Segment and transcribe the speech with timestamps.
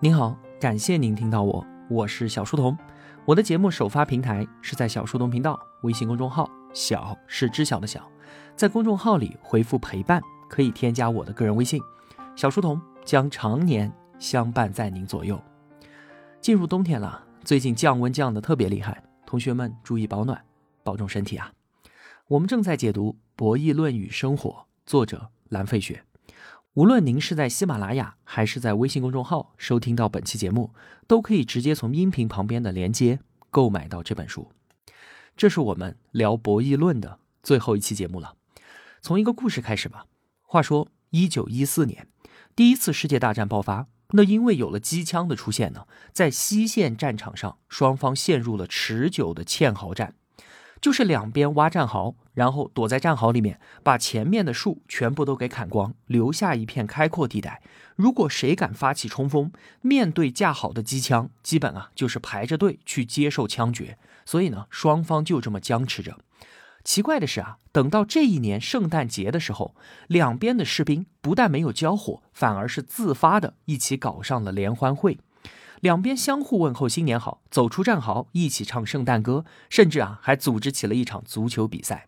[0.00, 2.78] 您好，感谢您听到我，我是小书童。
[3.24, 8.08] 我的节目首发平台是在小书童频道微信公众号，小是知晓的小，
[8.54, 11.82] 在公众号里回复陪伴，可以添加我的个人微信，
[12.36, 15.42] 小书童将常年相伴在您左右。
[16.40, 20.40] 进入冬天了，最近降温降得特别厉害，同学们注意保暖，
[20.84, 21.50] 保重身体啊。
[22.28, 24.50] 我们正在解读《博弈论与生活》，
[24.86, 26.04] 作者蓝费雪。
[26.78, 30.72] 无论您是在喜马拉雅还是在微信公众号收听到本期节目，
[31.08, 33.18] 都可以直接从音频旁边的链接
[33.50, 34.52] 购买到这本书。
[35.36, 38.36] 这是我们聊博弈论的最后一期节目了。
[39.02, 40.06] 从一个故事开始吧。
[40.42, 42.06] 话说，一九一四年，
[42.54, 50.14] 第一次世界大战爆发，那因为有了机枪的出现呢，在西线战场上，双方陷入了持久的堑壕战。
[50.80, 57.62] 就是两边挖战壕，然后躲在战壕里面，把前面的树全部都给砍光，留下一片开阔地带。
[57.96, 63.98] 如果谁敢发起冲锋，面对架好的机枪，基本啊就是排着队去接受枪决。
[64.24, 66.18] 所以呢，双方就这么僵持着。
[66.84, 69.74] 奇怪的是啊，等到这一年圣诞节的时候，
[70.06, 75.18] 两边的士兵不但没有交火，反而是自发的一起搞上了联欢会。
[75.80, 82.06] 两边相互问候新年好，走出战壕，一起唱圣诞歌，甚至啊还组织起了一场足球比赛。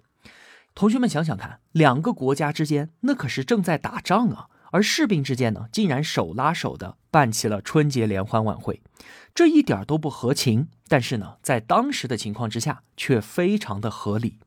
[0.75, 8.81] 同学们想想看，两个国家之间那可是正在打仗啊，而士兵之间呢，竟然手拉手的办起了春节联欢晚会，
[9.35, 14.39] 这一点都不合情，但是呢，在当时的情况之下却非常的合理。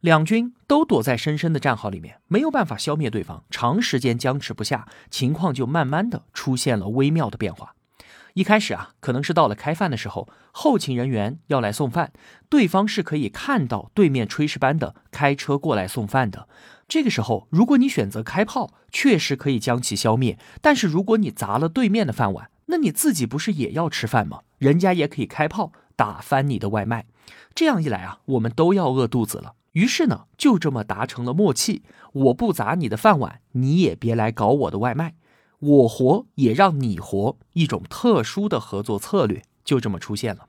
[0.00, 7.74] 两军都躲在深深的战壕里面，没有办法消灭对方，长时间僵持不下，情况就慢慢的出现了微妙的变化。
[8.34, 12.12] 一开始啊，可能是到了开饭的时候，后勤人员要来送饭，
[12.48, 16.48] 对方是可以看到对面炊事班的开车过来送饭的。
[16.88, 20.38] 这个时候，如果你选择开炮，确实可以将其消灭。
[20.60, 24.40] 但是如果你砸了对面的饭碗，那你自己不是也要吃饭吗？
[24.58, 27.06] 人家也可以开炮打翻你的外卖。
[27.54, 29.54] 这样一来啊，我们都要饿肚子了。
[29.72, 31.82] 于是呢，就这么达成了默契：
[32.12, 35.14] 我不砸你的饭碗，你也别来搞我的外卖。
[35.62, 40.48] 我活也让你活，一种特殊的合作策略就这么出现了。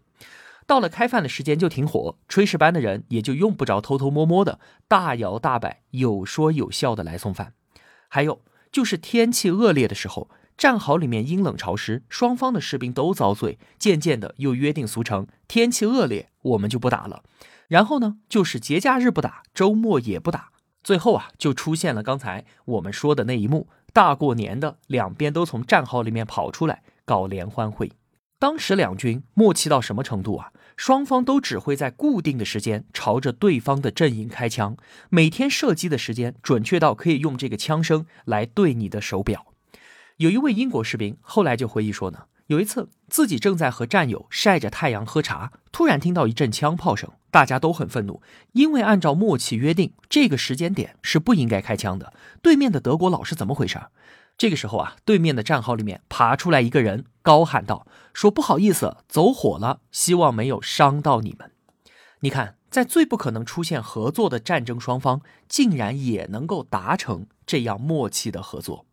[0.66, 7.53] 到了开饭的时间就停火，炊事班的人也就用不着偷偷摸摸的，大摇大摆、有说有笑的来送饭。
[8.07, 8.41] 还有
[8.72, 17.24] 就是天气恶劣的时候，战壕里面阴冷潮湿，双方的士兵都遭罪，渐渐的又约定俗成，天气恶劣我们就不打了。
[17.68, 20.50] 然后呢，就是节假日不打，周末也不打。
[20.84, 23.68] 最后啊，就出现了刚才我们说的那一幕。
[23.94, 27.92] 大过年的，两边都从战壕里面跑出来搞联欢会。
[28.40, 30.52] 当时两军默契到什么程度啊？
[30.76, 34.76] 双方都只会在固定的时间朝着对方的阵营开枪，
[35.09, 39.46] 每天射击的时间准确到可以用这个枪声来对你的手表。
[40.18, 42.24] 有一位英国士兵后来就回忆说呢。
[42.48, 48.22] 有一次，自己正在和战友晒着太阳喝茶，突然听到一阵枪炮声，大家都很愤怒，
[48.52, 52.14] 因为按照默契约定，这个时间点是不应该开枪的。
[52.44, 53.82] 对面的德国佬是怎么回事？
[54.38, 61.50] 这个时候啊，对面的战壕里面爬出来一个人，高喊道：“说不好意思，走火了，希望没有伤到你们。”
[62.22, 68.86] 你看，在最不可能出现合作的战争双方，竟然也能够达成这样默契的合作。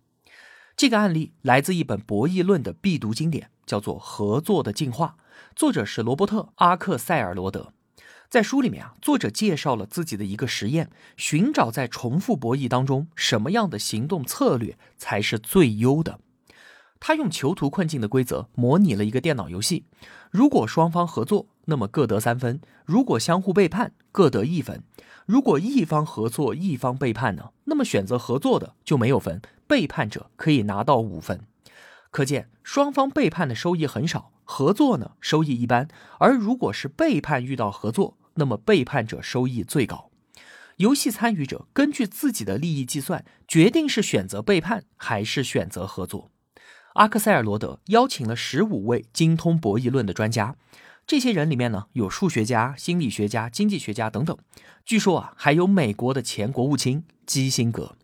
[0.74, 5.16] 这个案例来自一本博弈论的必读经典，叫做《合作的进化》，
[5.54, 7.74] 作者是罗伯特·阿克塞尔罗德。
[8.30, 16.20] 在书里面啊，作者介绍了自己的一个实验，寻找在重复博弈当中什么样的行动策略才是最优的。
[17.00, 19.84] 他用囚徒困境的规则模拟了一个电脑游戏，
[20.30, 24.84] 如果双方合作，那么各得三分；如果相互背叛，各得一分。
[25.26, 27.50] 如果一方合作，一方背叛呢？
[27.64, 31.40] 那么选择合作的就没有分，背叛者可以拿到五分。
[32.12, 35.88] 可见双方背叛的收益很少，合作呢收益一般。
[36.20, 40.10] 而如果是背叛遇到合作，那么背叛者收益最高。
[40.78, 46.30] 游戏参与者根据自己的利益计算，决定是选择背叛还是选择合作。
[46.94, 50.56] 阿克塞尔罗德邀请了十五位精通博弈论的专家。
[51.06, 54.34] 这些人里面呢，有数学家、心理学家、经济学家等等。
[54.86, 57.94] 据说啊，还有美国的前国务卿基辛格。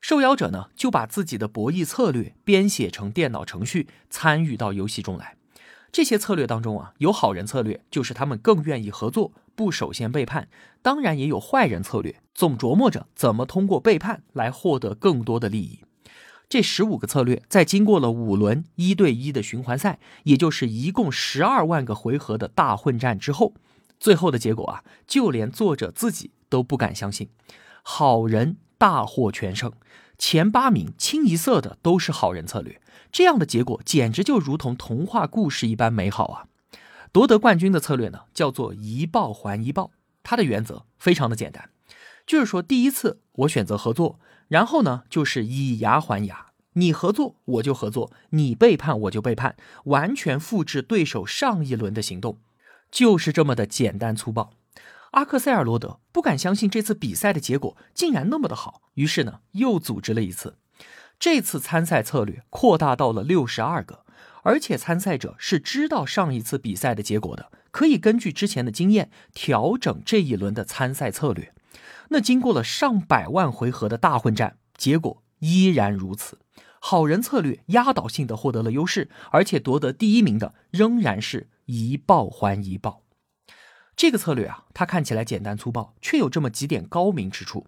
[0.00, 5.36] 受邀者呢，就把自己的博弈策略编写成电脑程序，参与到游戏中来。
[5.92, 10.44] 这些策略当中啊，有好人策略，就是他们更愿意合作，不首先背叛；
[10.82, 15.80] 当然也有坏人策略，总琢磨着怎么通过背叛来获得更多的利益。
[16.48, 23.54] 这十五个策略，在经过了五轮一对一的循环赛，也就是一共十二万个回合的大混战之后，
[23.98, 27.30] 最后的结果啊，就连作者自己都不敢相信，
[27.82, 29.72] 好人大获全胜。
[30.18, 32.80] 前八名清一色的都是好人策略，
[33.10, 36.46] 这样的结果简直就如同童话故事一般美好啊！
[37.16, 39.90] 夺得冠军的策略呢，叫做一报还一报，
[40.22, 41.70] 它的原则非常的简单，
[42.26, 52.36] 就是说第一次我选择合作，然后呢就是以牙还牙，你合作我就合作，你背叛我就背叛，完全复制对手上一轮的行动，
[52.90, 54.52] 就是这么的简单粗暴。
[55.12, 60.58] 阿克塞尔罗德不敢相信这次比赛的结果竟然那么的好，于是呢又组织了一次。
[61.18, 64.04] 这次参赛策略扩大到了六十二个，
[64.46, 71.52] 而且参赛者是知道上一次比赛的结果的，可以根据之前的经验调整这一轮的参赛策略。
[72.10, 76.38] 那经过了上百万回合的大混战，结果依然如此，
[76.78, 83.02] 好人策略压倒性的获得了优势，而且夺得第一名的仍然是一报还一报。
[83.96, 87.66] 这个策略啊，它看起来简单粗暴，却有这么几点高明之处。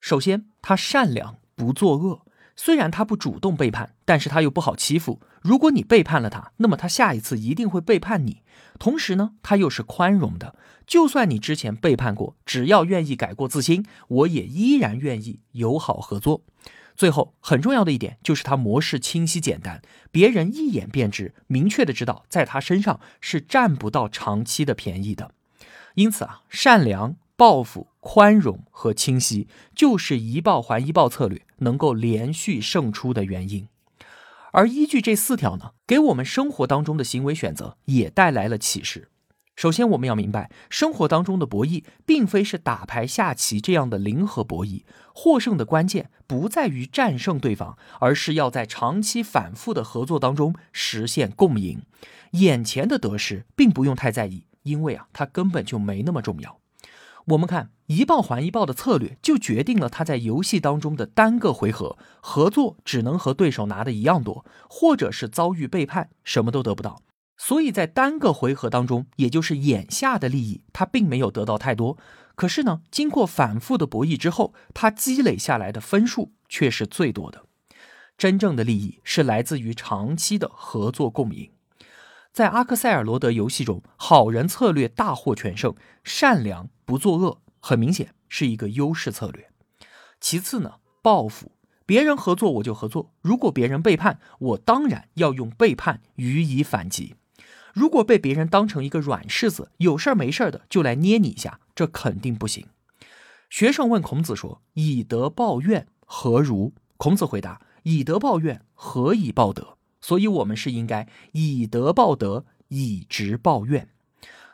[0.00, 2.24] 首先，他善良不作恶，
[2.62, 5.18] 虽然他不主动背叛，但是他又不好欺负。
[5.40, 8.42] 如果你背叛了他，那么他下一次一定会背叛你。
[8.78, 10.54] 同时呢，他又是宽容的，
[10.86, 16.42] 就算你之前背叛过，只要愿意改过自新，我也依然愿意友好合作。
[16.94, 19.80] 最后，很重要的一点就是他模式清晰简单，
[20.10, 25.32] 别人一眼便知，明确的知道在他身上是占不到长期的便宜的。
[25.94, 33.66] 因此啊，善良、报复、宽容和清晰，就是一报还一报策略能够连续胜出的原因。
[34.52, 39.08] 而依据这四条呢，给我们生活当中的行为选择也带来了启示。
[39.56, 44.82] 首先，我们要明白，生活当中的博弈并非是打牌、下棋这样的零和博弈，
[45.14, 51.80] 获胜的关键不在于战胜对方，而是要在长期反复的合作当中实现共赢。
[52.32, 54.44] 眼前的得失并不用太在意。
[54.64, 56.60] 因为啊，它根本就没那么重要。
[57.30, 67.02] 我们看一报还一报的策略，就决定了他在游戏当中的单个回合合作只能和对手拿的一样多，或者是遭遇背叛，什么都得不到。
[67.36, 71.96] 所以在单个回合当中，也就是眼下的利益，他并没有得到太多。
[72.34, 77.44] 可是呢，经过反复的博弈之后，他积累下来的分数却是最多的。
[78.18, 81.50] 真正的利益是来自于长期的合作共赢。
[82.40, 89.50] 在阿克塞尔罗德游戏中，好人策略大获全胜，善良不作恶，很明显是一个优势策略。
[90.22, 91.52] 其次呢，报复
[91.84, 97.14] 别人合作我就合作，如果别人背叛我，当然要用背叛予以反击。
[97.74, 102.66] 如果被别人当成一个软柿子，有事儿没事儿的就来捏你一下，这肯定不行。
[103.50, 113.88] 学生问孔子说：“以德报怨，何如？”孔子回答：“以德报怨，何以报德？”所以，我们是应该以德报德，以直报怨。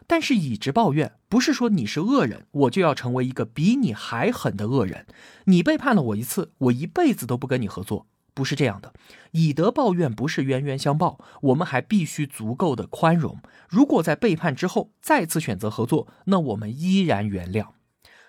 [0.09, 5.07] 但是，以直报怨不是说你是恶人，我就要成为一个比你还狠的恶人。
[5.47, 8.93] 你背叛了我一次，我一辈子都不跟你合作，不是这样的。
[9.33, 13.41] 以德报怨不是冤冤相报，我们还必须足够的宽容。
[13.69, 17.71] 如果在背叛之后再次选择合作，那我们依然原谅。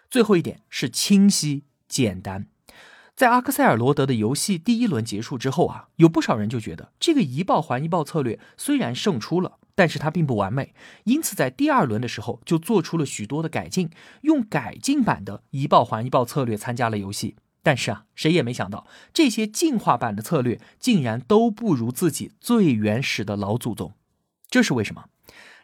[0.09, 2.47] 最后一点是清晰简单。
[3.17, 10.75] 在阿克塞尔罗德的游戏第一轮结束之后啊，有不少人就觉得这个一报还一报策略虽然胜出了，但是它并不完美，
[11.05, 13.89] 因此在第二轮的时候就做出了许多的改进，
[14.21, 17.35] 用改进版的一报还一报策略参加了游戏。
[17.63, 23.93] 但是啊，谁也没想到这些进化版的策略竟然都不如自己最原始的老祖宗。
[24.47, 25.05] 这是为什么？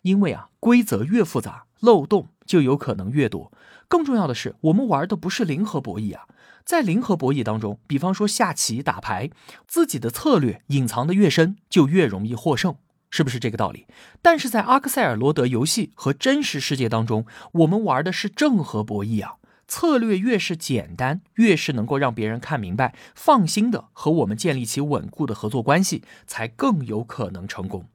[0.01, 3.51] 因为啊，规则越复杂，漏洞就有可能越多。
[3.87, 6.27] 更重要的是，我们玩的不是零和博弈啊。
[6.65, 9.29] 在零和博弈当中，比方说下棋、打牌，
[9.67, 12.77] 自己的策略隐藏的越深，就越容易获胜，
[13.09, 13.85] 是不是这个道理？
[14.21, 19.35] 但是在阿克塞尔罗德游戏和真实世界当中，我们玩的是正和博弈啊，
[19.67, 27.89] 策略越是简单，越是能够让别人看明白、放心的和我们建立起稳固的合作关系，才更有可能成功。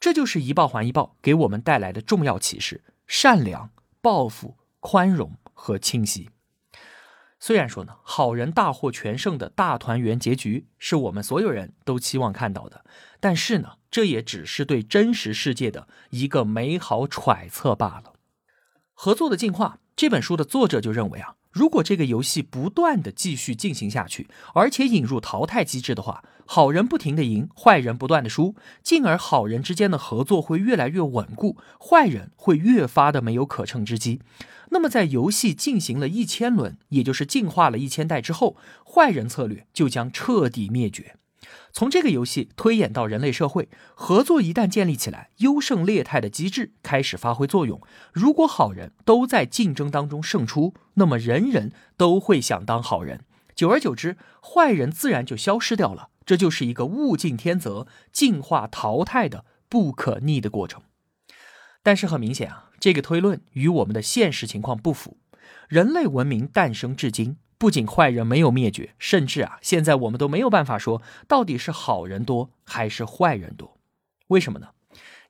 [0.00, 3.70] 这就是一报还一报给我们带来的重要启示：善良、
[4.00, 6.30] 报复、宽容和清晰。
[7.38, 12.84] 虽然说呢，好人大获全胜的大团圆结局是我们所有人都期望看到的，
[13.18, 18.12] 但是呢，这也只是对真实世界的一个美好揣测罢了。
[18.92, 34.20] 合作的进化这本书的作者就认为啊，如果这个游戏不断的继续进行下去，而且引入淘汰机制的话，好人不停的赢，坏人不断的输，进而好人之间的合作会越来越稳固，坏人会越发的没有可乘之机。
[34.70, 41.16] 那么，在游戏进行了一千轮，也就是进化了一千代之后，坏人策略就将彻底灭绝。
[41.72, 47.80] 从这个游戏推演到人类社会，合作一旦建立起来，优胜劣汰的机制开始发挥作用。
[48.12, 53.24] 如果好人都在竞争当中胜出，那么人人都会想当好人。
[53.54, 56.10] 久而久之，坏人自然就消失掉了。
[56.24, 60.82] 这就是一个物竞天择、进化淘汰的不可逆的过程。
[61.82, 65.16] 但是很明显啊，这个推论与我们的现实情况不符。
[65.68, 73.78] 人类文明诞生至今，不仅坏人没有灭绝，甚至啊，现在我们都没有办法说到底是好人多还是坏人多。
[74.28, 74.68] 为什么呢？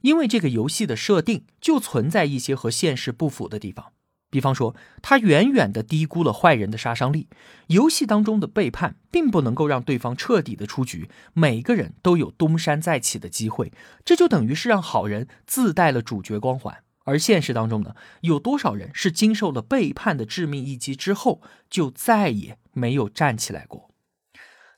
[0.00, 3.92] 因为这个游戏的设定就存在一些和现实不符的地方。
[4.30, 7.28] 比方说，他远远的低估了坏人的杀伤力。
[7.66, 13.72] 游戏当中的背叛并不能够让对方彻底的出局，每个人都有东山再起的机会。
[14.04, 16.84] 这就等于是让好人自带了主角光环。
[17.04, 23.90] 而现实当中呢，有多少人是经受了背叛的致命一击之后，就再也没有站起来过？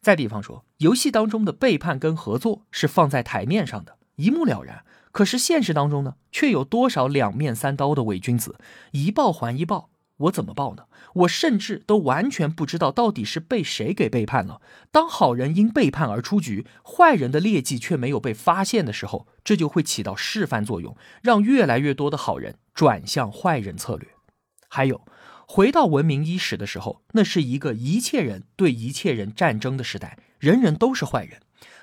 [0.01, 4.85] 再比方说，游戏当中的背叛跟合作是放在台面上的，一目了然。
[5.13, 8.57] 可是现实当中呢，却有多少两面三刀的伪君子，
[8.91, 10.87] 一报还一报，我怎么报呢？
[11.15, 14.63] 我甚至都完全不知道到底是被谁给背叛了。
[14.91, 24.09] 当好人因背叛而出局，坏人的劣迹却没有被发现的时候，这就会起到示范作用，让越来越多的好人转向坏人策略。
[24.69, 25.03] 还有，
[25.47, 31.43] 回到文明伊始的时候，那是一个一切人对一切人战争的时代，人人都是坏人。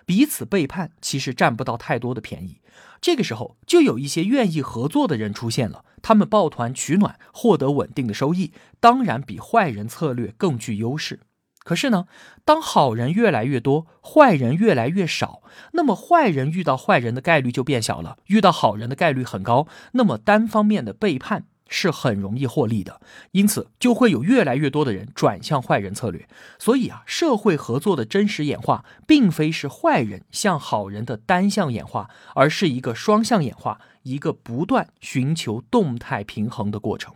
[0.10, 2.62] 彼此背叛，其实占不到太多的便宜。
[3.00, 11.20] 这个时候，就有一些愿意合作的人出现了，他们抱团取暖，获得稳定的收益，当然比坏人策略更具优势。
[11.60, 12.08] 可是呢，
[12.44, 19.68] 当好人越来越多，坏人越来越少，那么坏人遇到坏人的概率就变小了，遇到好人的概率很高。
[19.92, 21.46] 那么单方面的背叛。
[21.70, 23.00] 是很容易获利的，
[23.32, 26.28] 因此就会有越来越多的人转向坏人策略。
[26.58, 37.14] 所以啊，社会合作的真实演化，并非是坏人向好人的单向演化，而是一个双向演化，一个不断寻求动态平衡的过程。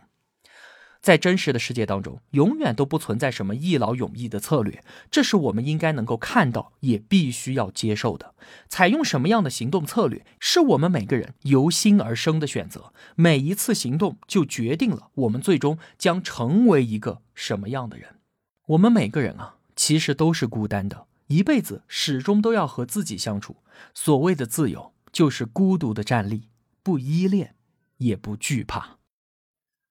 [1.04, 8.34] 在真实的世界当中，永远都不存在什么一劳永逸的策略，这是我们应该能够看到，也必须要接受的。
[8.70, 12.94] 采用什么样的行动策略，是我们每个人由心而生的选择。
[13.16, 18.20] 每一次行动就决定了我们最终将成为一个什么样的人。
[18.68, 23.56] 我们每个人啊，其实都是孤单的，一辈子始终都要和自己相处。
[23.92, 26.48] 所谓的自由，就是孤独的站立，
[26.82, 27.56] 不依恋，
[27.98, 28.96] 也不惧怕。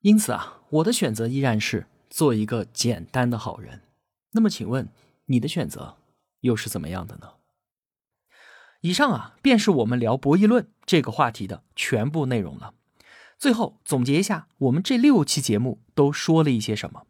[0.03, 3.83] 因此啊，我的选择依然是做一个简单的好人。
[4.33, 4.89] 那么，请问
[5.27, 5.95] 你的选择
[6.41, 7.35] 又是怎么样的呢？
[8.81, 12.73] 以上啊，便是我们聊博弈论这个话题的全部内容了。
[13.39, 17.07] 最后总结一下，我们这六期节目都说了一些什么？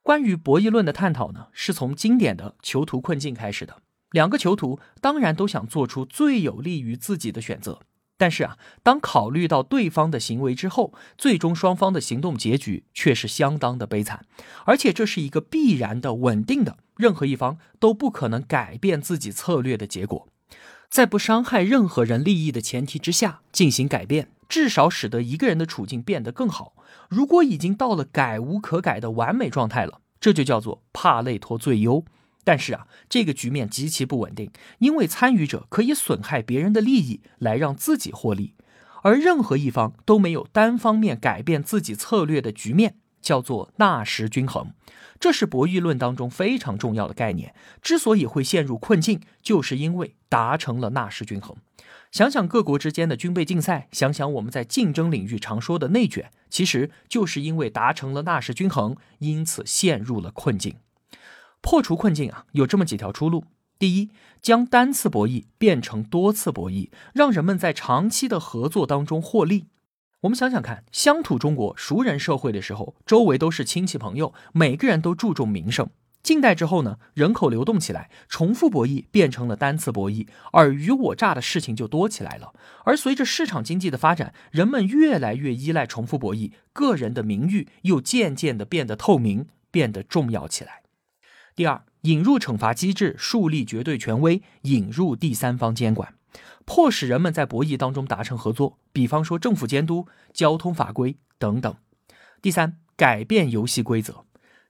[0.00, 3.82] 关于博弈论的探讨呢，是从经典的囚徒困境开始的。
[4.12, 7.80] 两个囚徒当然都想做出最有利于自己的选择。
[8.16, 14.24] 但是啊，当考虑到对方的行为之后，最终双方的行动结局却是相当的悲惨，
[14.64, 20.28] 而且这是一个必然的、稳定的，任何一方都不可能改变自己策略的结果。
[20.88, 26.74] 在不伤害任何人利益的前提之下进行改变，至少使得一个人的处境变得更好。
[27.08, 32.04] 如果已经到了改无可改的完美状态了，这就叫做帕累托最优。
[32.44, 38.54] 但是啊，这个局面极其不稳定，因为参与者可以损害别人的利益来让自己获利，
[39.02, 44.72] 而任何一方都没有单方面改变自己策略的局面，叫做纳什均衡。
[45.18, 47.54] 这是博弈论当中非常重要的概念。
[47.80, 51.56] 之所以会陷入困境，就是因为达成了纳什均衡。
[52.10, 60.76] 想想各国之间的军备竞赛，想想我们在竞争领域常说的内卷，其实就是因为达成了纳什均衡，因此陷入了困境。
[61.64, 63.44] 破除困境啊，有这么几条出路：
[63.78, 64.10] 第一，
[64.42, 69.64] 将单次博弈变成多次博弈，让人们在长期的合作当中获利。
[70.20, 75.88] 我们想想看，乡土中国熟人社会的时候，周围都是亲戚朋友，每个人都注重名声。
[76.22, 82.52] 近代之后呢，人口流动起来，重复博弈变成了单次博弈，尔虞我诈的事情就多起来了。
[82.84, 90.83] 而随着市场经济的发展，人们越来越依赖重复博弈，个人的名誉又渐渐的变得透明，变得重要起来。
[91.56, 96.14] 第二，引入惩罚机制，树立绝对权威，引入第三方监管，
[96.64, 98.80] 迫使人们在博弈当中达成合作。
[98.92, 101.72] 比方说政府监督、交通法规等等。
[102.42, 104.24] 第三，改变游戏规则。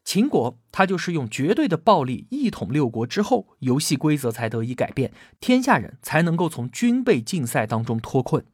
[0.04, 5.10] 秦国他就是用绝对的暴力一统六国之后，游戏规则才得以改变，
[5.40, 8.44] 天下人才能够从军备竞赛当中脱困。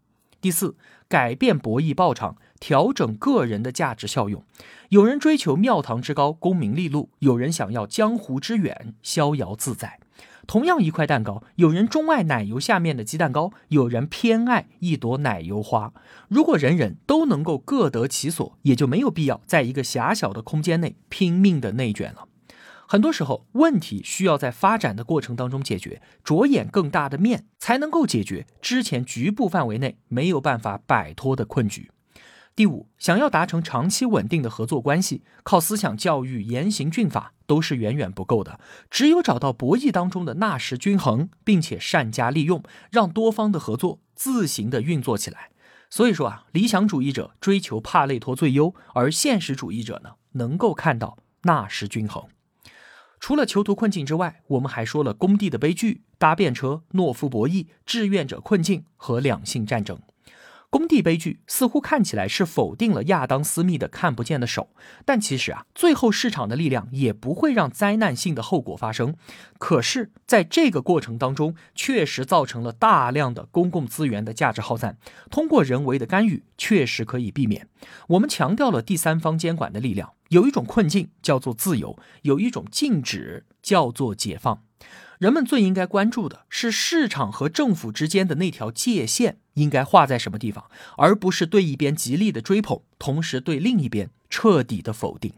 [0.41, 0.77] 第四，
[1.09, 2.37] 改变博弈报场。
[2.61, 4.45] 调整个人的价值效用，
[4.91, 9.99] 有人追求庙堂之高、功名利禄，有人想要江湖之远、逍遥自在。
[10.47, 15.95] 同样一块蛋糕，有人钟爱奶油下面的鸡蛋糕，有人偏爱一朵奶油花。
[16.29, 22.27] 如果人人都能够各得其所，也就没有必要在一个狭小的空间内拼命的内卷了。
[22.91, 31.93] 很多时候，问题需要在发展的过程当中解决，着眼更大的面，才能够解决之前局部范围内没有办法摆脱的困局。
[32.57, 38.59] 第五，想要达成长期稳定的合作关系，靠思想教育、严刑峻法都是远远不够的。
[38.91, 45.51] 只有找到博弈当中的纳什均衡，并且善加利用，让多方的合作自行的运作起来。
[45.89, 52.25] 所以说啊，理想主义者追求帕累托最优，而现实主义者呢，能够看到纳什均衡。
[53.21, 60.00] 除了囚徒困境之外，我们还说了工地的悲剧、搭便车、懦夫博弈、志愿者困境和两性战争。
[60.71, 64.69] 工地悲剧似乎看起来是否定了亚当·斯密的看不见的手，
[65.05, 69.17] 但其实啊，最后市场的力量也不会让灾难性的后果发生。
[69.59, 74.97] 可是，在这个过程当中，确实造成了大量的公共资源的价值耗散。
[75.29, 77.67] 通过人为的干预，确实可以避免。
[78.11, 80.12] 我们强调了第三方监管的力量。
[80.29, 84.62] 有一种困境叫做自由，有一种禁止叫做解放。
[85.21, 95.35] 人们最应该关注的是市场和政府之间的那条界限应该画在什么地方，而不是对一边极力的追捧，同时对另一边彻底的否定。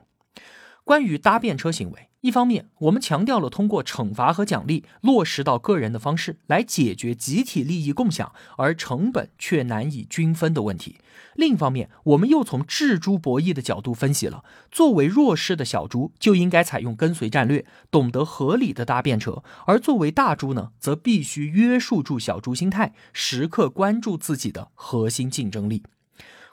[0.84, 2.10] 关于搭便车行为。
[2.22, 10.94] 一方面，我们强调了通过惩罚和奖励落实到个人的方式来解决集体利益共享而成本却难以均分的问题；
[11.34, 25.82] 另一方面，我们又从制猪博弈的角度分析了，作为弱势的小猪就应该采用跟随战略，懂得合理的搭便车；而作为大猪呢，则必须约束住小猪心态，时刻关注自己的核心竞争力。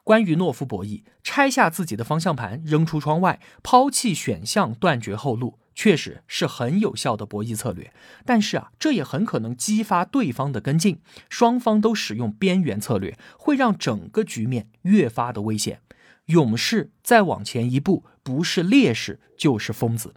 [0.09, 7.93] 关于懦夫博弈，拆下自己的方向盘扔出窗外，抛弃选项，断绝后路，确实是很有效的博弈策略。
[8.25, 10.99] 但是啊，这也很可能激发对方的跟进，
[11.29, 15.81] 双方都使用边缘策略，会让整个局面越发的危险。
[16.25, 20.15] 勇士再往前一步，不是烈士就是疯子。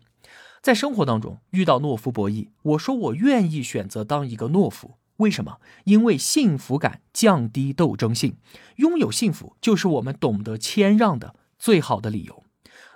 [0.62, 4.92] 在生活当中遇到懦夫博弈，我说我愿意选择当一个懦夫。
[5.23, 5.59] 为什么？
[5.85, 8.37] 因为幸福感降低斗争性，
[8.76, 12.44] 拥有幸福就是我们懂得谦让的最好的理由。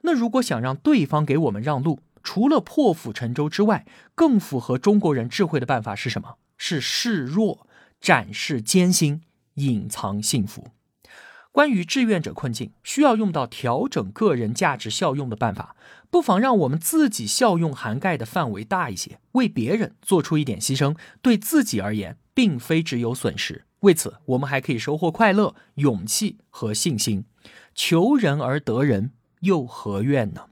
[0.02, 6.36] 那如果想让对方给我们让路，除了破釜沉舟之外，更符合中国人智慧的办法是什么？
[6.56, 7.66] 是示弱，
[8.00, 9.22] 展示艰辛，
[9.54, 10.68] 隐藏幸福。
[11.56, 15.74] 关于志愿者困境，需要用到调整个人价值效用的办法，
[16.10, 23.64] 不妨让我们自己效用涵盖的范围大一些，为别人做出一点牺牲，对自己而言，并非只有损失。
[23.80, 27.24] 为此，我们还可以收获快乐、勇气和信心。
[27.74, 30.42] 求人而得人，又何怨呢？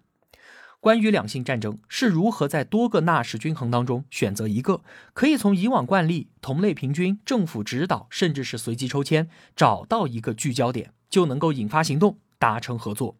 [0.85, 4.83] 关于两性战争是如何在多个纳什均衡当中选择一个，
[5.15, 13.17] 可以从以往惯例、同类平均、政府指导，甚至是随机抽签，找到一个聚焦点，就能够引发行动，达成合作。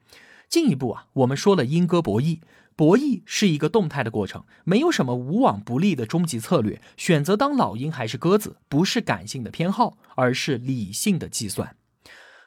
[0.47, 2.41] 进一步啊，我们说了鹰鸽博弈，
[2.77, 6.83] 博弈是一个动态的过程，没有什么无往不利的终极策略。
[6.99, 11.75] 选择当老鹰还是鸽子，不是感性的偏好，而是理性的计算。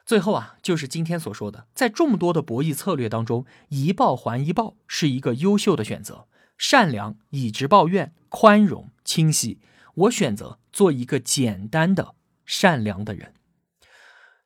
[0.08, 6.26] 最后啊，就是今天所说的，在众多的博弈策略当中，一报还一报是一个优秀的选择。
[6.56, 9.60] 善良、以直报怨、宽容、清晰，
[9.94, 12.14] 我选择做一个简单的
[12.46, 13.34] 善良的人。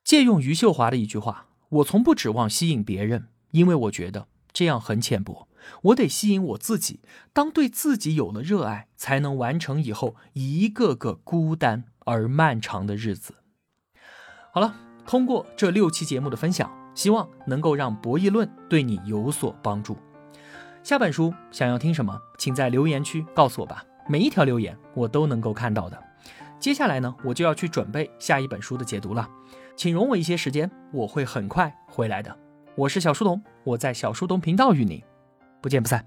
[0.02, 1.46] 借用余秀华的一句话
[1.78, 5.46] ：“我从不指望吸引别人，因为我觉得这样很浅薄。
[5.82, 6.98] 我得吸引我自己。
[7.32, 13.36] 当对自己有了热爱，才能完成以后一个个孤单而漫长的日子。”
[14.52, 14.91] 好了。
[15.06, 19.96] 通过这六期节目的分享，希望能够让博弈论对你有所帮助。
[20.82, 26.02] 下本书想要听什么，请在留言区告诉我吧，每一条留言我都能够看到的。
[26.58, 29.28] 接下来呢，我就要去准备下一本书的解读了，
[29.76, 32.36] 请容我一些时间，我会很快回来的。
[32.74, 35.02] 我是小书童，我在小书童频道与您
[35.60, 36.06] 不见不散。